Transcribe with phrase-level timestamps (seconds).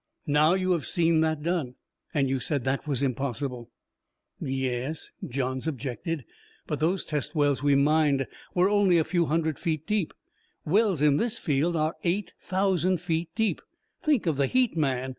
[0.25, 1.75] "Now, you have seen that done.
[2.11, 3.69] And you said that was impossible."
[4.39, 6.25] "Yes," Johns objected,
[6.65, 8.25] "but those test wells we mined
[8.55, 10.15] were only a few hundred feet deep.
[10.65, 13.61] Wells in this field are eight thousand feet deep!
[14.01, 15.09] Think of the heat, man!